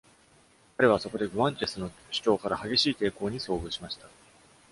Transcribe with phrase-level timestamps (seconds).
[0.77, 4.07] 彼はそこでグアンチェスの首長から激しい抵抗に遭遇しました。